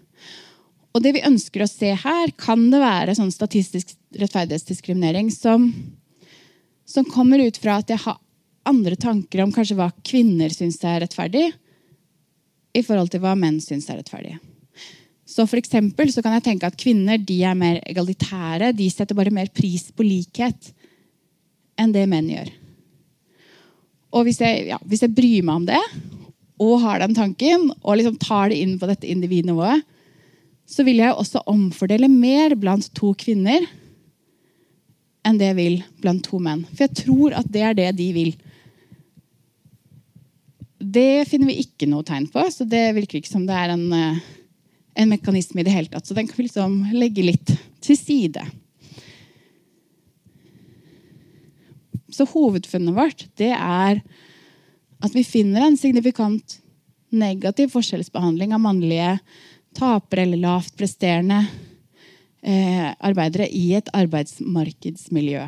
[0.95, 5.69] Og det vi ønsker å se her, kan det være sånn statistisk rettferdighetsdiskriminering som,
[6.89, 8.19] som kommer ut fra at jeg har
[8.69, 11.49] andre tanker om kanskje hva kvinner syns er rettferdig,
[12.77, 14.37] i forhold til hva menn syns er rettferdig.
[15.31, 18.73] Så for eksempel, så kan jeg tenke at Kvinner er mer egalitære.
[18.75, 20.73] De setter bare mer pris på likhet
[21.79, 22.51] enn det menn gjør.
[24.11, 25.83] Og hvis jeg, ja, hvis jeg bryr meg om det,
[26.61, 29.87] og har den tanken, og liksom tar det inn på dette individnivået,
[30.71, 33.65] så vil jeg også omfordele mer blant to kvinner
[35.27, 36.67] enn det jeg vil blant to menn.
[36.75, 38.35] For jeg tror at det er det de vil.
[40.91, 43.87] Det finner vi ikke noe tegn på, så det virker ikke som det er en,
[43.95, 44.23] eh,
[44.99, 46.07] en mekanisme i det hele tatt.
[46.07, 47.53] Så den kan vi liksom legge litt
[47.85, 48.43] til side.
[52.11, 54.03] Så hovedfunnet vårt det er
[55.01, 56.59] at vi finner en signifikant
[57.11, 59.15] negativ forskjellsbehandling av mannlige
[59.79, 61.45] tapere eller lavt presterende
[62.43, 65.47] eh, arbeidere i et arbeidsmarkedsmiljø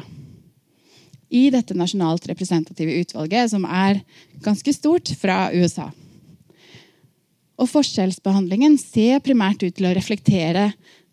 [1.33, 4.03] i dette nasjonalt representative utvalget, som er
[4.45, 5.89] ganske stort, fra USA.
[7.61, 10.71] Og Forskjellsbehandlingen ser primært ut til å reflektere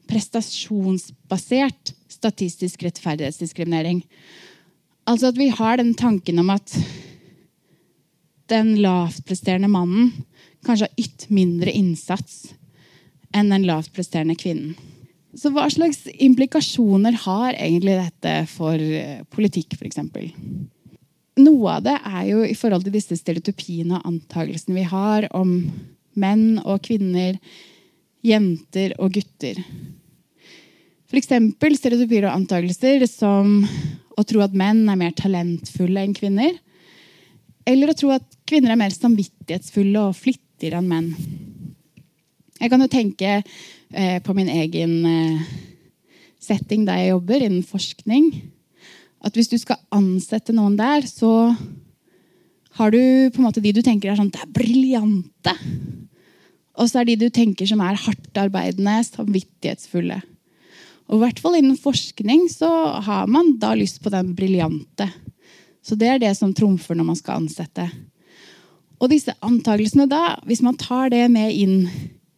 [0.09, 4.01] prestasjonsbasert statistisk rettferdighetsdiskriminering.
[5.07, 6.73] Altså at vi har den tanken om at
[8.49, 10.11] den lavtpresterende mannen
[10.65, 12.49] kanskje har ytt mindre innsats
[13.35, 14.73] enn den lavtpresterende kvinnen.
[15.39, 20.01] Så hva slags implikasjoner har egentlig dette for eh, politikk, f.eks.?
[21.39, 25.53] Noe av det er jo i forhold til disse stereotypiene og antakelsene vi har om
[26.19, 27.37] menn og kvinner,
[28.25, 29.61] jenter og gutter.
[31.09, 31.31] F.eks.
[31.79, 33.61] stereotypier og antakelser som
[34.19, 36.57] å tro at menn er mer talentfulle enn kvinner.
[37.69, 41.09] Eller å tro at kvinner er mer samvittighetsfulle og flittigere enn menn.
[42.59, 45.51] Jeg kan jo tenke eh, på min egen eh,
[46.43, 48.31] setting der jeg jobber, innen forskning.
[49.23, 51.53] At hvis du skal ansette noen der, så
[52.79, 52.99] har du
[53.31, 55.55] på en måte de du tenker er sånn Det er briljante.
[56.79, 60.19] Og så er de du tenker som er hardtarbeidende, samvittighetsfulle.
[61.09, 62.69] Og i hvert fall innen forskning så
[63.07, 65.09] har man da lyst på den briljante.
[65.83, 67.87] Så det er det som trumfer når man skal ansette.
[68.99, 71.87] Og disse antakelsene da, hvis man tar det med inn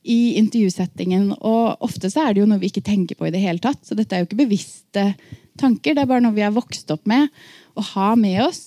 [0.01, 3.41] i intervjusettingen Og ofte så er det jo noe vi ikke tenker på i det
[3.43, 3.83] hele tatt.
[3.85, 5.11] Så dette er jo ikke bevisste
[5.59, 5.93] tanker.
[5.93, 7.29] Det er bare noe vi har vokst opp med
[7.77, 8.63] å ha med oss.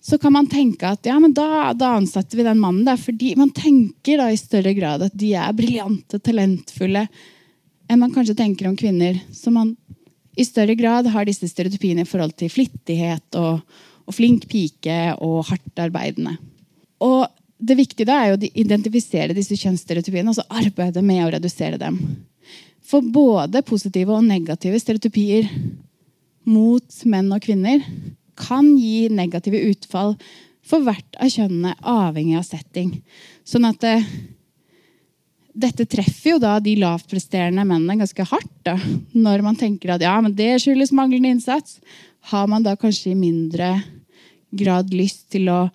[0.00, 2.86] Så kan man tenke at ja, men da, da ansetter vi den mannen.
[2.88, 7.04] Der, fordi man tenker da i større grad at de er briljante, talentfulle,
[7.90, 9.18] enn man kanskje tenker om kvinner.
[9.32, 9.74] Så man
[10.40, 13.60] i større grad har disse stereotypiene i forhold til flittighet og,
[14.06, 16.36] og flink pike og hardtarbeidende.
[17.04, 17.28] Og
[17.60, 21.78] det viktige da er jo å identifisere disse kjønnsstereotypiene og så arbeide med å redusere
[21.80, 21.98] dem.
[22.80, 25.48] For både positive og negative stereotypier
[26.48, 27.84] mot menn og kvinner
[28.40, 30.16] kan gi negative utfall
[30.64, 32.94] for hvert av kjønnene, avhengig av setting.
[33.44, 34.12] Sånn at det, eh,
[35.60, 38.52] dette treffer jo da de lavtpresterende mennene ganske hardt.
[38.64, 38.76] da,
[39.12, 41.80] Når man tenker at ja, men det skyldes manglende innsats,
[42.30, 43.82] har man da kanskje i mindre
[44.54, 45.70] grad lyst til å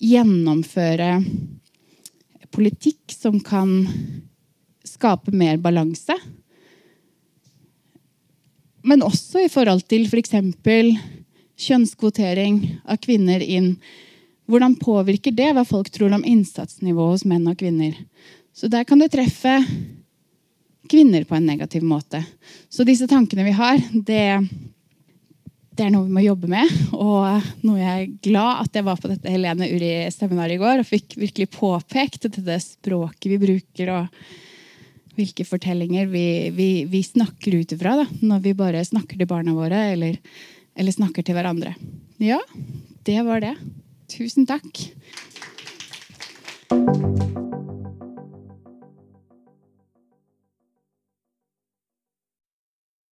[0.00, 1.20] gjennomføre
[2.54, 3.84] politikk som kan
[4.86, 6.14] skape mer balanse.
[8.86, 10.36] Men også i forhold til f.eks.
[10.64, 10.96] For
[11.56, 13.76] kjønnskvotering av kvinner inn.
[14.46, 17.96] Hvordan påvirker det hva folk tror om innsatsnivået hos menn og kvinner?
[18.54, 19.58] Så der kan det treffe
[20.86, 22.22] kvinner på en negativ måte.
[22.70, 24.46] Så disse tankene vi har, det
[25.76, 26.72] det er noe vi må jobbe med.
[26.96, 30.88] Og noe jeg er glad at jeg var på dette Helene Uri-seminaret i går og
[30.88, 37.72] fikk virkelig påpekt det språket vi bruker, og hvilke fortellinger vi, vi, vi snakker ut
[37.76, 40.18] ifra når vi bare snakker til barna våre eller,
[40.76, 41.72] eller snakker til hverandre.
[42.20, 42.40] Ja,
[43.08, 43.56] det var det.
[44.12, 44.86] Tusen takk.